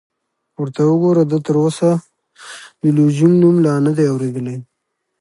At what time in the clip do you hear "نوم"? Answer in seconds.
3.41-3.55